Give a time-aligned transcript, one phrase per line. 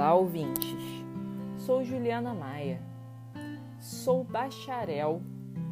[0.00, 1.04] Olá, ouvintes.
[1.58, 2.80] Sou Juliana Maia.
[3.78, 5.20] Sou bacharel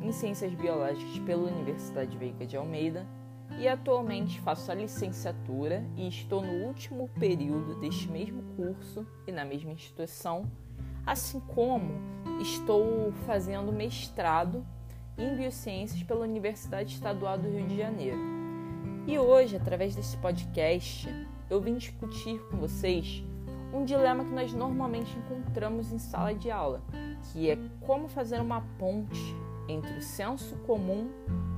[0.03, 3.07] em Ciências Biológicas pela Universidade Veiga de Almeida
[3.59, 9.47] e atualmente faço a licenciatura e estou no último período deste mesmo curso e na
[9.47, 10.45] mesma instituição,
[11.07, 11.95] assim como
[12.39, 14.63] estou fazendo mestrado
[15.17, 18.21] em Biociências pela Universidade Estadual do Rio de Janeiro.
[19.07, 21.09] E hoje, através desse podcast,
[21.49, 23.25] eu vim discutir com vocês
[23.73, 26.83] um dilema que nós normalmente encontramos em sala de aula,
[27.25, 29.35] que é como fazer uma ponte
[29.69, 31.11] entre o senso comum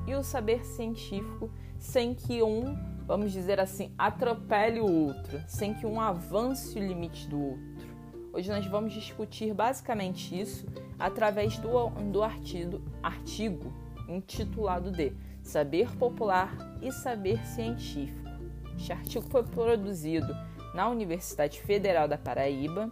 [0.06, 5.86] e o saber científico sem que um, vamos dizer assim, atropele o outro, sem que
[5.86, 7.70] um avance o limite do outro.
[8.33, 10.66] Hoje nós vamos discutir basicamente isso
[10.98, 13.72] através do, do artigo, artigo
[14.08, 18.28] intitulado de Saber Popular e Saber Científico.
[18.77, 20.34] Este artigo foi produzido
[20.74, 22.90] na Universidade Federal da Paraíba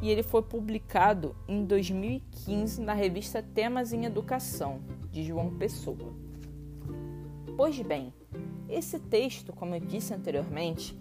[0.00, 6.12] e ele foi publicado em 2015 na revista Temas em Educação, de João Pessoa.
[7.56, 8.12] Pois bem,
[8.68, 10.98] esse texto, como eu disse anteriormente,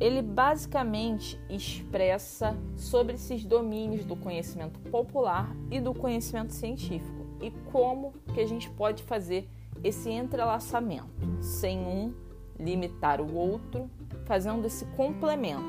[0.00, 8.12] ele basicamente expressa sobre esses domínios do conhecimento popular e do conhecimento científico e como
[8.34, 9.48] que a gente pode fazer
[9.84, 11.06] esse entrelaçamento
[11.40, 12.12] sem um
[12.58, 13.90] limitar o outro,
[14.26, 15.64] fazendo esse complemento.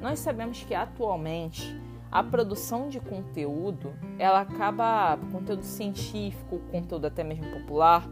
[0.00, 1.76] Nós sabemos que atualmente
[2.10, 8.06] a produção de conteúdo, ela acaba, conteúdo científico, conteúdo até mesmo popular,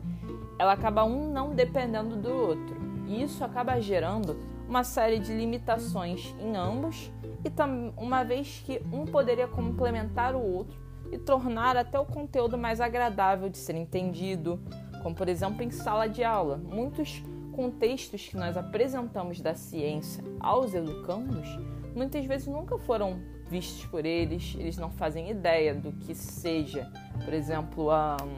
[0.58, 2.76] ela acaba um não dependendo do outro.
[3.06, 4.36] E isso acaba gerando
[4.68, 7.10] uma série de limitações em ambos
[7.44, 7.52] e
[7.96, 10.78] uma vez que um poderia complementar o outro
[11.10, 14.60] e tornar até o conteúdo mais agradável de ser entendido,
[15.02, 16.56] como por exemplo em sala de aula.
[16.56, 21.48] Muitos contextos que nós apresentamos da ciência aos educandos
[21.94, 26.91] muitas vezes nunca foram vistos por eles, eles não fazem ideia do que seja,
[27.25, 27.88] por exemplo,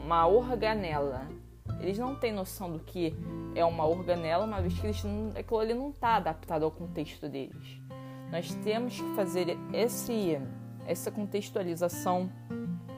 [0.03, 1.27] uma organela.
[1.79, 3.13] Eles não têm noção do que
[3.55, 7.29] é uma organela, uma vez que eles não, aquilo ali não está adaptado ao contexto
[7.29, 7.79] deles.
[8.31, 10.39] Nós temos que fazer esse,
[10.87, 12.29] essa contextualização,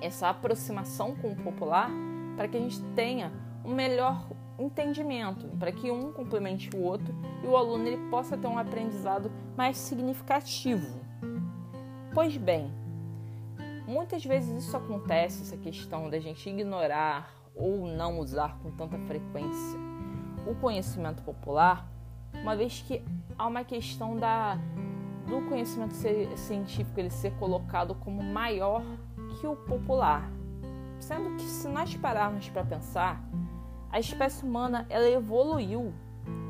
[0.02, 1.90] essa aproximação com o popular,
[2.38, 3.32] para que a gente tenha
[3.64, 8.48] um melhor entendimento, para que um complemente o outro e o aluno ele possa ter
[8.48, 11.00] um aprendizado mais significativo.
[12.14, 12.72] Pois bem,
[13.88, 19.80] muitas vezes isso acontece, essa questão da gente ignorar ou não usar com tanta frequência
[20.46, 21.90] o conhecimento popular,
[22.34, 23.04] uma vez que
[23.38, 24.60] há uma questão da
[25.28, 25.96] do conhecimento
[26.38, 28.84] científico ele ser colocado como maior
[29.40, 30.30] que o popular.
[31.00, 33.22] Sendo que se nós pararmos para pensar,
[33.96, 35.94] a espécie humana ela evoluiu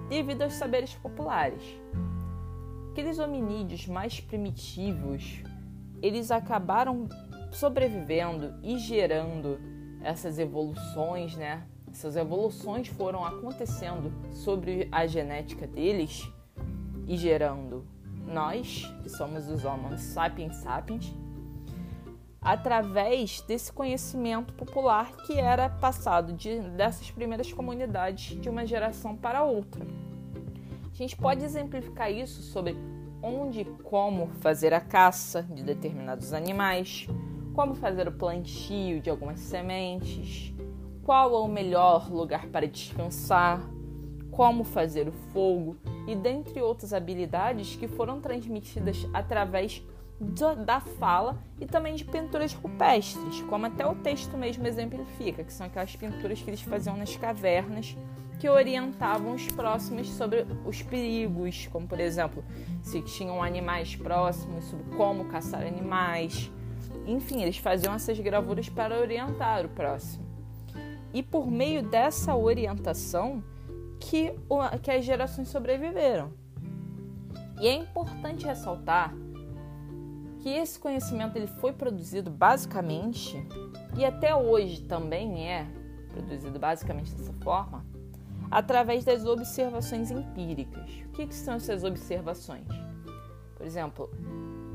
[0.09, 1.61] devido aos saberes populares.
[2.89, 5.44] Aqueles hominídeos mais primitivos,
[6.01, 7.07] eles acabaram
[7.51, 9.59] sobrevivendo e gerando
[10.01, 11.67] essas evoluções, né?
[11.88, 16.28] Essas evoluções foram acontecendo sobre a genética deles
[17.07, 17.85] e gerando
[18.25, 21.16] nós, que somos os Homo sapiens sapiens,
[22.45, 29.44] através desse conhecimento popular que era passado de, dessas primeiras comunidades de uma geração para
[29.44, 29.83] outra.
[29.83, 32.78] A gente pode exemplificar isso sobre
[33.22, 37.07] onde e como fazer a caça de determinados animais,
[37.55, 40.53] como fazer o plantio de algumas sementes,
[41.03, 43.59] qual é o melhor lugar para descansar,
[44.29, 49.84] como fazer o fogo e dentre outras habilidades que foram transmitidas através
[50.66, 55.68] da fala e também de pinturas rupestres, como até o texto mesmo exemplifica, que são
[55.68, 57.96] aquelas pinturas que eles faziam nas cavernas
[58.40, 62.44] que orientavam os próximos sobre os perigos, como por exemplo,
[62.81, 66.52] se tinham animais próximos, sobre como caçar animais.
[67.06, 70.26] Enfim, eles faziam essas gravuras para orientar o próximo.
[71.14, 73.44] E por meio dessa orientação
[74.00, 74.34] que,
[74.82, 76.34] que as gerações sobreviveram.
[77.61, 79.14] E é importante ressaltar
[80.46, 83.36] que esse conhecimento ele foi produzido basicamente
[83.97, 85.66] e até hoje também é
[86.08, 87.84] produzido basicamente dessa forma
[88.52, 90.88] através das observações empíricas.
[91.08, 92.68] O que, que são essas observações?
[93.56, 94.08] Por exemplo,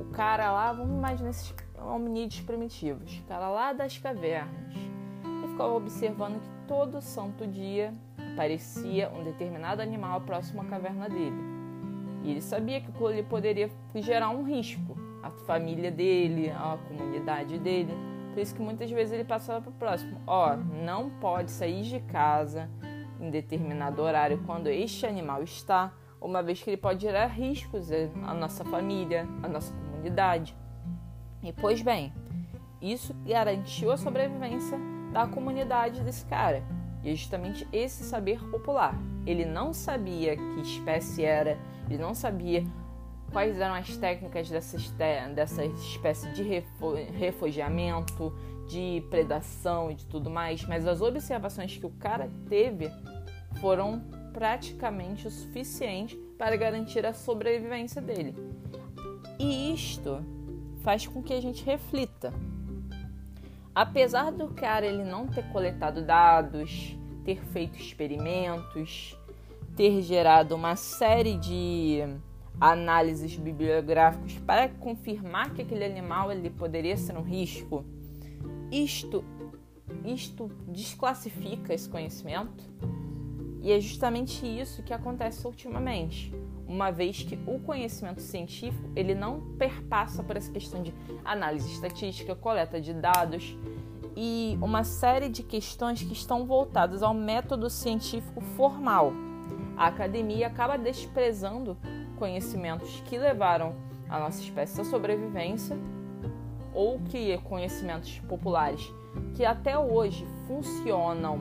[0.01, 4.75] o cara lá, vamos imaginar esses hominídeos primitivos, o cara lá das cavernas,
[5.25, 7.95] ele ficava observando que todo santo dia
[8.33, 11.41] aparecia um determinado animal próximo à caverna dele.
[12.25, 17.93] E ele sabia que ali poderia gerar um risco a família dele, a comunidade dele.
[18.33, 20.21] Por isso que muitas vezes ele passava para o próximo.
[20.27, 22.71] Ó, não pode sair de casa
[23.21, 27.91] em determinado horário quando este animal está, uma vez que ele pode gerar riscos
[28.25, 30.57] à nossa família, à nossa comunidade.
[31.43, 32.13] E pois bem,
[32.81, 34.79] isso garantiu a sobrevivência
[35.13, 36.63] da comunidade desse cara.
[37.03, 38.95] E é justamente esse saber popular.
[39.27, 41.59] Ele não sabia que espécie era,
[41.89, 42.65] ele não sabia
[43.33, 44.93] quais eram as técnicas dessas,
[45.35, 48.33] dessa espécie de refugiamento,
[48.69, 52.91] de predação e de tudo mais, mas as observações que o cara teve
[53.61, 54.01] foram
[54.33, 58.35] praticamente o suficiente para garantir a sobrevivência dele.
[59.39, 60.25] E isto
[60.83, 62.33] faz com que a gente reflita.
[63.75, 69.17] Apesar do cara ele não ter coletado dados, ter feito experimentos,
[69.77, 72.03] ter gerado uma série de
[72.61, 77.85] análises bibliográficas para confirmar que aquele animal ele poderia ser um risco,
[78.71, 79.25] isto
[80.05, 82.65] isto desclassifica esse conhecimento
[83.63, 86.33] e é justamente isso que acontece ultimamente,
[86.67, 92.35] uma vez que o conhecimento científico ele não perpassa por essa questão de análise estatística,
[92.35, 93.57] coleta de dados
[94.17, 99.13] e uma série de questões que estão voltadas ao método científico formal.
[99.77, 101.77] A academia acaba desprezando
[102.21, 103.75] conhecimentos que levaram
[104.09, 105.77] a nossa espécie à sobrevivência
[106.75, 108.93] ou que conhecimentos populares
[109.35, 111.41] que até hoje funcionam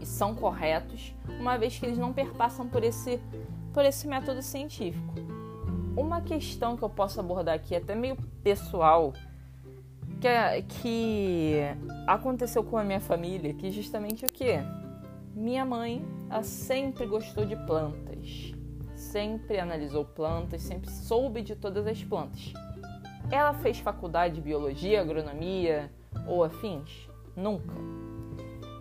[0.00, 3.20] e são corretos, uma vez que eles não perpassam por esse,
[3.72, 5.14] por esse método científico.
[5.96, 9.12] Uma questão que eu posso abordar aqui, até meio pessoal,
[10.20, 11.56] que, é, que
[12.06, 14.58] aconteceu com a minha família, que justamente o que?
[15.34, 18.54] Minha mãe ela sempre gostou de plantas,
[19.12, 22.54] sempre analisou plantas, sempre soube de todas as plantas.
[23.30, 25.92] Ela fez faculdade de biologia, agronomia
[26.26, 27.08] ou afins?
[27.36, 27.74] Nunca.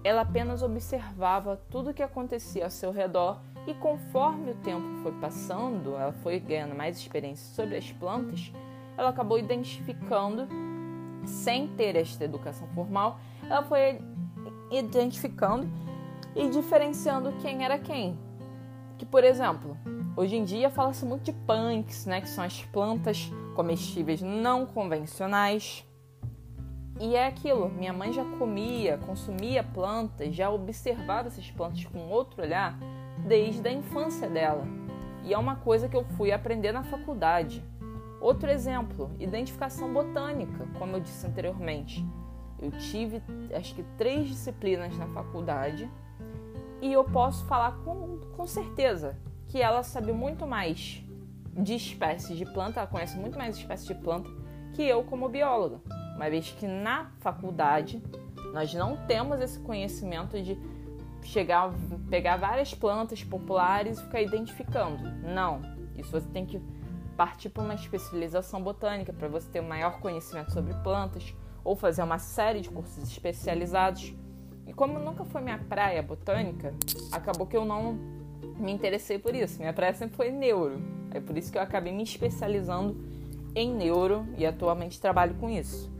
[0.03, 5.11] Ela apenas observava tudo o que acontecia ao seu redor e conforme o tempo foi
[5.19, 8.51] passando, ela foi ganhando mais experiência sobre as plantas,
[8.97, 10.47] ela acabou identificando,
[11.25, 14.01] sem ter esta educação formal, ela foi
[14.71, 15.69] identificando
[16.35, 18.17] e diferenciando quem era quem.
[18.97, 19.77] Que, por exemplo,
[20.21, 25.83] hoje em dia fala-se muito de punks, né, que são as plantas comestíveis não convencionais.
[26.99, 32.43] E é aquilo, minha mãe já comia, consumia plantas, já observava essas plantas com outro
[32.43, 32.77] olhar
[33.25, 34.63] desde a infância dela.
[35.23, 37.65] E é uma coisa que eu fui aprender na faculdade.
[38.19, 42.05] Outro exemplo, identificação botânica, como eu disse anteriormente.
[42.59, 43.23] Eu tive
[43.55, 45.89] acho que três disciplinas na faculdade
[46.79, 49.17] e eu posso falar com, com certeza
[49.51, 51.03] que ela sabe muito mais
[51.53, 54.29] de espécies de planta, ela conhece muito mais espécies de planta
[54.73, 55.81] que eu como bióloga
[56.15, 58.01] uma vez que na faculdade
[58.53, 60.55] nós não temos esse conhecimento de
[61.23, 61.73] chegar,
[62.11, 65.01] pegar várias plantas populares e ficar identificando.
[65.23, 65.61] Não,
[65.97, 66.61] isso você tem que
[67.17, 72.03] partir para uma especialização botânica para você ter um maior conhecimento sobre plantas ou fazer
[72.03, 74.13] uma série de cursos especializados.
[74.67, 76.71] E como nunca foi minha praia botânica,
[77.11, 78.20] acabou que eu não
[78.61, 79.59] me interessei por isso.
[79.59, 80.81] Minha praia sempre foi neuro.
[81.11, 82.95] É por isso que eu acabei me especializando
[83.55, 85.91] em neuro e atualmente trabalho com isso.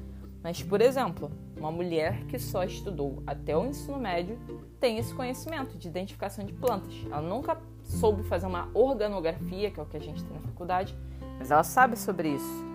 [0.44, 4.40] Mas, por exemplo, uma mulher que só estudou até o ensino médio
[4.80, 6.94] tem esse conhecimento de identificação de plantas.
[7.06, 10.96] Ela nunca soube fazer uma organografia, que é o que a gente tem na faculdade,
[11.38, 12.66] mas ela sabe sobre isso.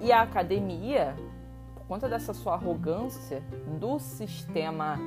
[0.00, 1.14] E a academia,
[1.74, 3.42] por conta dessa sua arrogância
[3.78, 4.98] do sistema,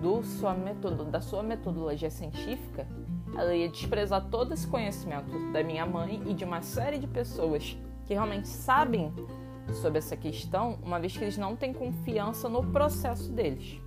[0.00, 2.86] do sua metodo, da sua metodologia científica,
[3.36, 7.76] ela ia desprezar todo esse conhecimento da minha mãe e de uma série de pessoas
[8.06, 9.12] que realmente sabem
[9.74, 13.80] sobre essa questão, uma vez que eles não têm confiança no processo deles.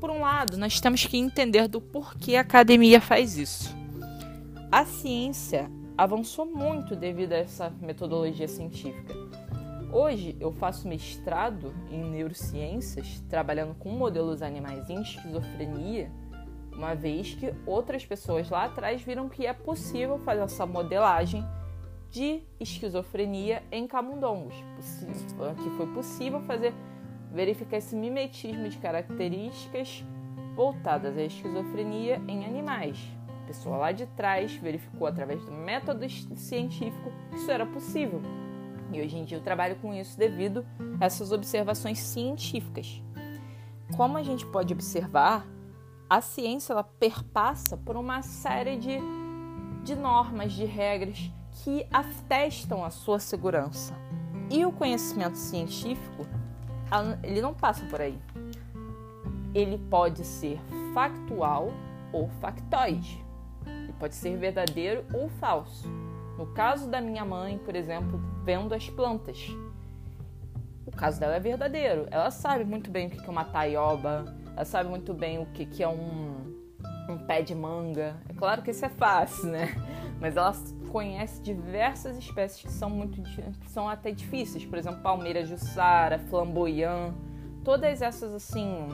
[0.00, 3.74] Por um lado, nós temos que entender do porquê a academia faz isso.
[4.70, 9.14] A ciência avançou muito devido a essa metodologia científica.
[9.92, 16.10] Hoje eu faço mestrado em neurociências, trabalhando com modelos animais em esquizofrenia,
[16.76, 21.44] uma vez que outras pessoas lá atrás viram que é possível fazer essa modelagem
[22.10, 24.54] de esquizofrenia em camundongos,
[25.62, 26.72] que foi possível fazer
[27.32, 30.04] verificar esse mimetismo de características
[30.54, 32.98] voltadas à esquizofrenia em animais.
[33.28, 38.20] A pessoa lá de trás verificou através do método científico que isso era possível.
[38.92, 40.64] E hoje em dia eu trabalho com isso devido
[41.00, 43.02] a essas observações científicas.
[43.96, 45.46] Como a gente pode observar,
[46.08, 48.98] a ciência ela perpassa por uma série de,
[49.82, 53.94] de normas, de regras que atestam a sua segurança.
[54.48, 56.24] E o conhecimento científico,
[57.22, 58.18] ele não passa por aí.
[59.52, 60.60] Ele pode ser
[60.94, 61.72] factual
[62.12, 63.24] ou factoide.
[63.66, 65.88] Ele pode ser verdadeiro ou falso.
[66.38, 69.48] No caso da minha mãe, por exemplo, vendo as plantas.
[70.84, 72.06] O caso dela é verdadeiro.
[72.12, 75.82] Ela sabe muito bem o que é uma taioba, ela sabe muito bem o que
[75.82, 76.56] é um,
[77.10, 78.16] um pé de manga.
[78.26, 79.74] É claro que isso é fácil, né?
[80.18, 80.54] Mas ela
[80.90, 87.12] conhece diversas espécies que são muito que são até difíceis, por exemplo, palmeira jussara, flamboyant,
[87.62, 88.88] todas essas assim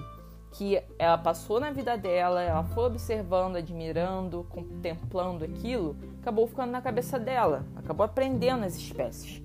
[0.51, 6.83] que ela passou na vida dela, ela foi observando, admirando, contemplando aquilo, acabou ficando na
[6.83, 9.43] cabeça dela, acabou aprendendo as espécies.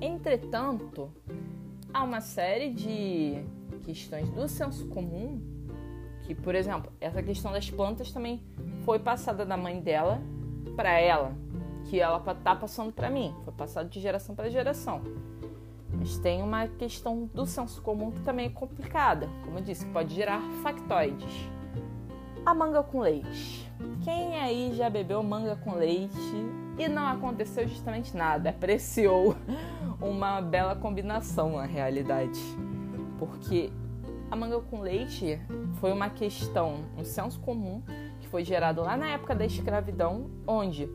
[0.00, 1.10] Entretanto,
[1.94, 3.44] há uma série de
[3.84, 5.51] questões do senso comum
[6.22, 8.42] que, por exemplo, essa questão das plantas também
[8.84, 10.20] foi passada da mãe dela
[10.76, 11.32] para ela,
[11.84, 15.02] que ela tá passando para mim, foi passado de geração para geração.
[15.92, 20.14] Mas tem uma questão do senso comum que também é complicada, como eu disse, pode
[20.14, 21.50] gerar factoides.
[22.44, 23.70] A manga com leite.
[24.02, 26.16] Quem aí já bebeu manga com leite
[26.78, 28.50] e não aconteceu justamente nada?
[28.50, 29.36] Apreciou
[30.00, 32.40] uma bela combinação na realidade.
[33.18, 33.70] Porque
[34.32, 35.38] a manga com leite
[35.74, 37.82] foi uma questão, um senso comum
[38.18, 40.88] que foi gerado lá na época da escravidão, onde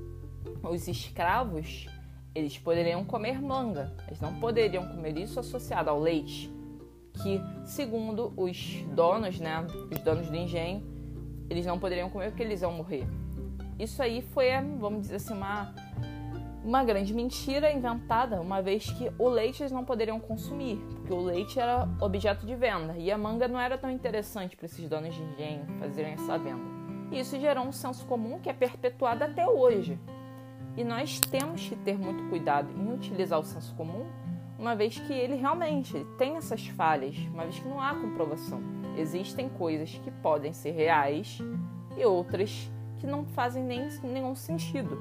[0.63, 1.88] os escravos
[2.34, 6.51] eles poderiam comer manga, eles não poderiam comer isso associado ao leite,
[7.22, 10.82] que segundo os donos, né, os donos do engenho,
[11.48, 13.06] eles não poderiam comer porque eles iam morrer.
[13.77, 14.48] Isso aí foi,
[14.79, 15.75] vamos dizer assim, uma,
[16.68, 21.22] uma grande mentira inventada, uma vez que o leite eles não poderiam consumir, porque o
[21.22, 25.16] leite era objeto de venda e a manga não era tão interessante para esses donos
[25.16, 26.66] de engenho fazerem essa venda.
[27.10, 29.98] E isso gerou um senso comum que é perpetuado até hoje.
[30.76, 34.06] E nós temos que ter muito cuidado em utilizar o senso comum,
[34.60, 38.60] uma vez que ele realmente tem essas falhas, uma vez que não há comprovação.
[38.98, 41.40] Existem coisas que podem ser reais
[41.96, 42.70] e outras
[43.00, 45.00] que não fazem nem, nenhum sentido.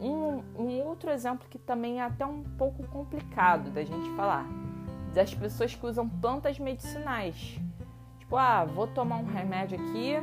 [0.00, 4.46] Um, um outro exemplo que também é até um pouco complicado da gente falar,
[5.12, 7.60] das pessoas que usam plantas medicinais.
[8.18, 10.14] Tipo, ah, vou tomar um remédio aqui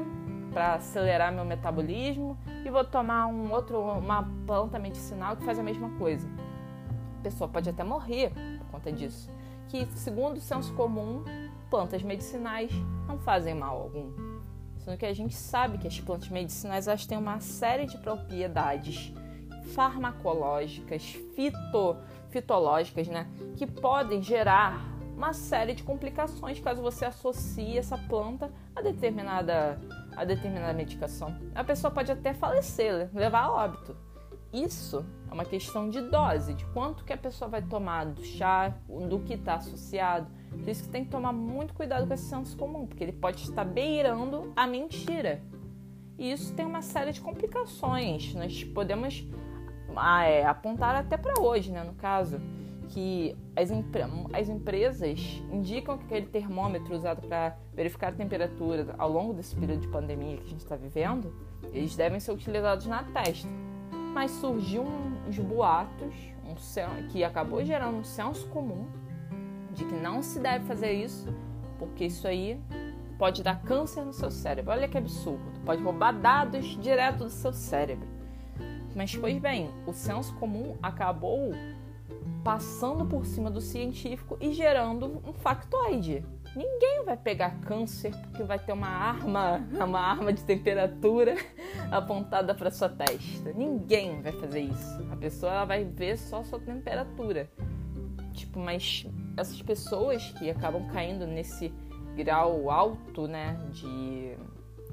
[0.51, 5.63] para acelerar meu metabolismo e vou tomar um outro, uma planta medicinal que faz a
[5.63, 6.27] mesma coisa.
[7.19, 9.29] A pessoa pode até morrer por conta disso.
[9.67, 11.23] Que, segundo o senso comum,
[11.69, 12.71] plantas medicinais
[13.07, 14.11] não fazem mal algum.
[14.79, 19.13] Sendo que a gente sabe que as plantas medicinais elas têm uma série de propriedades
[19.67, 21.03] farmacológicas,
[21.35, 21.97] fito,
[22.29, 28.81] fitológicas, né, que podem gerar uma série de complicações caso você associe essa planta a
[28.81, 29.79] determinada
[30.15, 31.35] a determinada medicação.
[31.53, 33.95] A pessoa pode até falecer, levar a óbito.
[34.51, 38.73] Isso é uma questão de dose, de quanto que a pessoa vai tomar do chá,
[39.07, 40.27] do que está associado.
[40.49, 43.43] Por isso que tem que tomar muito cuidado com esse senso comum, porque ele pode
[43.43, 45.43] estar beirando a mentira.
[46.17, 48.33] E isso tem uma série de complicações.
[48.33, 49.23] Nós podemos
[49.99, 52.39] é, apontar até para hoje, né, no caso
[52.89, 53.69] que as,
[54.33, 59.81] as empresas indicam que aquele termômetro usado para verificar a temperatura ao longo desse período
[59.81, 61.33] de pandemia que a gente está vivendo,
[61.73, 63.47] eles devem ser utilizados na testa.
[64.13, 64.83] Mas surgiu
[65.27, 68.87] uns boatos um, que acabou gerando um senso comum
[69.73, 71.31] de que não se deve fazer isso,
[71.77, 72.59] porque isso aí
[73.17, 74.71] pode dar câncer no seu cérebro.
[74.71, 75.43] Olha que absurdo.
[75.65, 78.16] Pode roubar dados direto do seu cérebro.
[78.97, 81.51] Mas, pois bem, o senso comum acabou
[82.43, 86.25] passando por cima do científico e gerando um factoide.
[86.55, 91.35] Ninguém vai pegar câncer porque vai ter uma arma, uma arma de temperatura
[91.91, 93.53] apontada para sua testa.
[93.53, 95.07] Ninguém vai fazer isso.
[95.11, 97.51] A pessoa vai ver só sua temperatura.
[98.33, 99.05] Tipo, mas
[99.37, 101.71] essas pessoas que acabam caindo nesse
[102.15, 104.35] grau alto, né, de,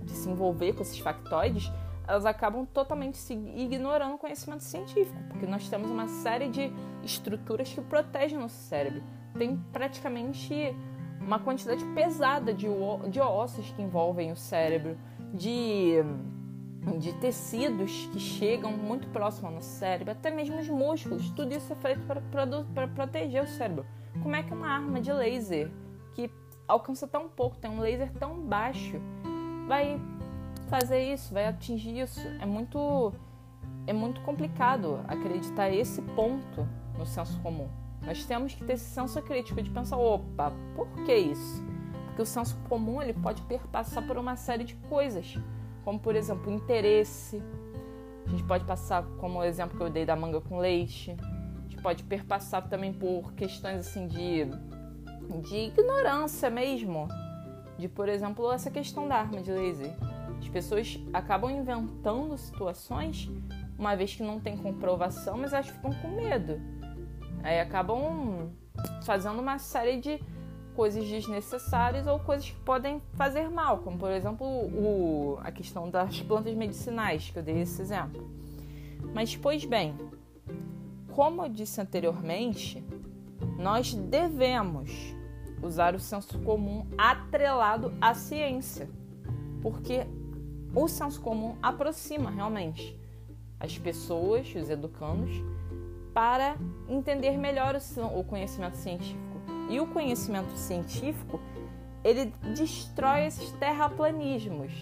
[0.03, 1.73] de se envolver com esses factoides,
[2.07, 7.81] elas acabam totalmente ignorando o conhecimento científico, porque nós temos uma série de estruturas que
[7.81, 9.03] protegem nosso cérebro.
[9.37, 10.77] Tem praticamente
[11.21, 12.67] uma quantidade pesada de,
[13.11, 14.99] de ossos que envolvem o cérebro,
[15.33, 15.95] de,
[16.99, 21.31] de tecidos que chegam muito próximo ao nosso cérebro, até mesmo os músculos.
[21.31, 23.87] Tudo isso é feito para proteger o cérebro.
[24.23, 25.71] Como é que uma arma de laser
[26.15, 26.31] que
[26.69, 29.01] alcança tão pouco, tem um laser tão baixo,
[29.67, 30.01] vai
[30.65, 32.21] fazer isso, vai atingir isso.
[32.41, 33.13] É muito
[33.87, 36.67] é muito complicado acreditar esse ponto
[36.97, 37.69] no senso comum.
[38.03, 41.63] Nós temos que ter esse senso crítico de pensar, opa, por que isso?
[42.07, 45.39] Porque o senso comum ele pode perpassar por uma série de coisas,
[45.85, 47.43] como por exemplo, interesse.
[48.27, 51.17] A gente pode passar como o exemplo que eu dei da manga com leite.
[51.21, 54.47] A gente pode perpassar também por questões assim de
[55.41, 57.09] de ignorância mesmo,
[57.79, 60.04] de por exemplo essa questão da arma de laser as
[60.55, 63.29] pessoas acabam inventando situações,
[63.77, 66.61] uma vez que não tem comprovação, mas elas ficam com medo.
[67.43, 68.53] Aí acabam
[69.05, 70.21] fazendo uma série de
[70.77, 76.23] coisas desnecessárias ou coisas que podem fazer mal, como por exemplo o, a questão das
[76.23, 78.31] plantas medicinais, que eu dei esse exemplo.
[79.13, 79.97] Mas, pois bem,
[81.11, 82.85] como eu disse anteriormente,
[83.59, 84.93] nós devemos
[85.61, 88.89] usar o senso comum atrelado à ciência,
[89.61, 90.07] porque
[90.75, 92.99] o senso comum aproxima realmente
[93.61, 95.31] as pessoas, os educandos,
[96.13, 96.57] para
[96.89, 97.77] entender melhor
[98.15, 99.21] o conhecimento científico.
[99.71, 101.41] E o conhecimento científico,
[102.03, 104.73] ele destrói esses terraplanismos.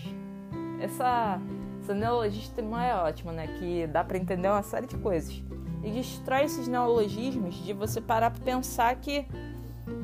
[0.80, 1.40] Essa,
[1.80, 3.46] essa neologismo é ótima, né?
[3.58, 5.42] Que dá para entender uma série de coisas.
[5.84, 9.26] E destrói esses neologismos de você parar para pensar que,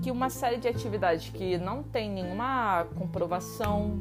[0.03, 3.99] que uma série de atividades que não tem nenhuma comprovação,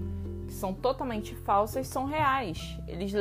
[0.47, 2.57] que são totalmente falsas, são reais.
[2.87, 3.13] Eles,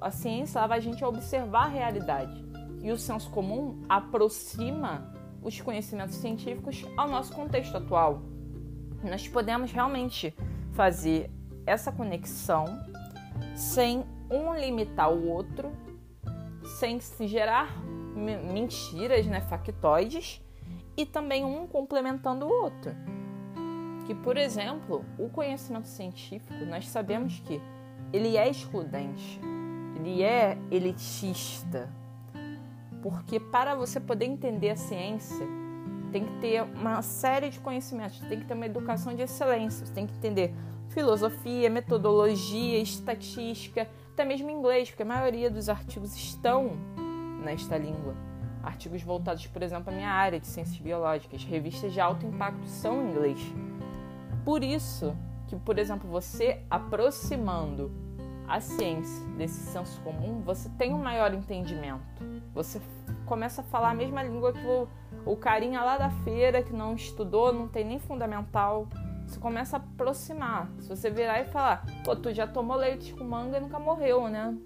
[0.00, 2.44] a ciência leva a gente a observar a realidade.
[2.82, 8.22] E o senso comum aproxima os conhecimentos científicos ao nosso contexto atual.
[9.02, 10.34] Nós podemos realmente
[10.72, 11.30] fazer
[11.64, 12.64] essa conexão
[13.54, 15.70] sem um limitar o outro,
[16.78, 17.72] sem se gerar
[18.52, 20.42] mentiras, né, factoides,
[20.96, 22.90] e também um complementando o outro.
[24.08, 27.60] Que, por exemplo, o conhecimento científico, nós sabemos que
[28.10, 29.38] ele é excludente,
[29.96, 31.90] ele é elitista,
[33.02, 35.46] porque para você poder entender a ciência,
[36.10, 39.92] tem que ter uma série de conhecimentos, tem que ter uma educação de excelência, você
[39.92, 40.54] tem que entender
[40.88, 46.78] filosofia, metodologia, estatística, até mesmo inglês, porque a maioria dos artigos estão
[47.44, 48.14] nesta língua.
[48.62, 53.02] Artigos voltados, por exemplo, à minha área de ciências biológicas, revistas de alto impacto são
[53.02, 53.67] em inglês.
[54.48, 55.14] Por isso
[55.46, 57.92] que, por exemplo, você aproximando
[58.48, 62.24] a ciência desse senso comum, você tem um maior entendimento.
[62.54, 62.80] Você
[63.26, 64.88] começa a falar a mesma língua que o,
[65.26, 68.88] o carinha lá da feira que não estudou, não tem nem fundamental.
[69.26, 70.70] Você começa a aproximar.
[70.78, 74.28] Se você virar e falar, pô, tu já tomou leite com manga e nunca morreu,
[74.28, 74.56] né?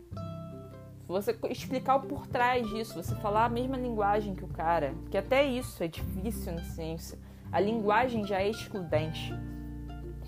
[1.09, 5.19] Você explicar o por trás disso, você falar a mesma linguagem que o cara, que
[5.19, 7.19] até isso é difícil na ciência.
[7.51, 9.35] A linguagem já é excludente.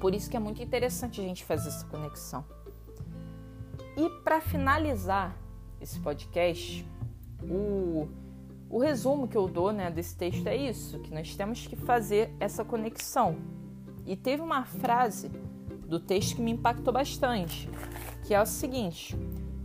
[0.04, 2.44] Por isso que é muito interessante a gente fazer essa conexão.
[3.96, 5.34] E para finalizar
[5.80, 6.86] esse podcast,
[7.42, 8.06] o,
[8.68, 12.30] o resumo que eu dou né, desse texto é isso: que nós temos que fazer
[12.38, 13.38] essa conexão.
[14.04, 15.30] E teve uma frase
[15.88, 17.66] do texto que me impactou bastante,
[18.26, 19.16] que é o seguinte: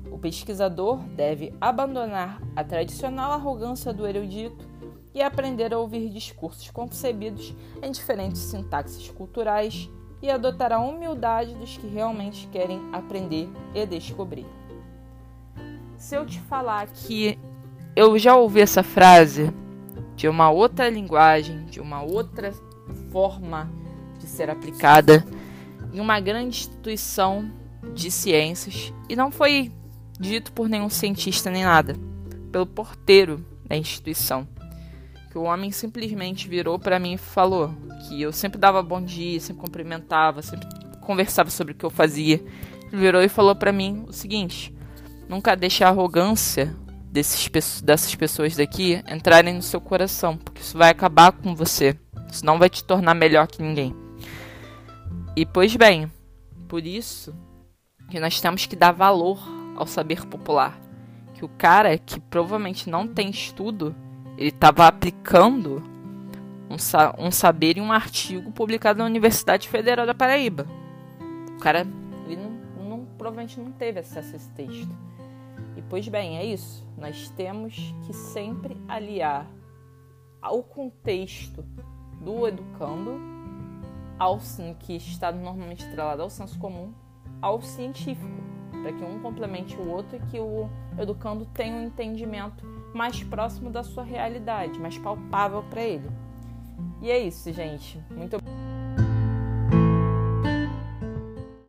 [0.10, 4.66] o pesquisador deve abandonar a tradicional arrogância do erudito
[5.14, 9.90] e aprender a ouvir discursos concebidos em diferentes sintaxes culturais
[10.22, 14.46] e adotar a humildade dos que realmente querem aprender e descobrir.
[15.98, 17.38] Se eu te falar que
[17.96, 19.54] eu já ouvi essa frase
[20.16, 22.54] de uma outra linguagem, de uma outra
[23.12, 23.70] forma
[24.20, 25.26] de ser aplicada
[25.94, 27.50] em uma grande instituição
[27.94, 29.72] de ciências e não foi
[30.20, 31.96] dito por nenhum cientista nem nada,
[32.52, 34.48] pelo porteiro da instituição
[35.30, 37.74] que o homem simplesmente virou para mim e falou
[38.08, 40.68] que eu sempre dava bom dia, sempre cumprimentava, sempre
[41.02, 42.44] conversava sobre o que eu fazia.
[42.88, 44.74] Ele virou e falou para mim o seguinte:
[45.28, 46.76] nunca deixe a arrogância
[47.12, 51.98] desses, dessas pessoas daqui entrarem no seu coração, porque isso vai acabar com você.
[52.32, 53.96] Isso não vai te tornar melhor que ninguém.
[55.36, 56.12] E pois bem,
[56.68, 57.36] por isso
[58.10, 59.40] que nós temos que dar valor
[59.76, 60.80] ao saber popular.
[61.34, 63.96] Que o cara que provavelmente não tem estudo
[64.40, 65.84] ele estava aplicando
[66.70, 70.66] um, sa um, saber em um artigo publicado na Universidade Federal da Paraíba.
[71.58, 71.86] O cara
[72.26, 74.96] ele não, não, provavelmente não teve acesso a esse texto.
[75.76, 76.88] E pois bem, é isso.
[76.98, 79.46] Nós temos que sempre aliar
[80.42, 81.62] ao contexto
[82.22, 83.20] do educando,
[84.18, 84.40] ao
[84.80, 86.94] que está normalmente atrelado ao senso comum,
[87.42, 88.40] ao científico,
[88.72, 93.70] para que um complemente o outro e que o educando tenha um entendimento mais próximo
[93.70, 96.10] da sua realidade, mais palpável para ele.
[97.02, 98.02] E é isso, gente.
[98.10, 98.38] Muito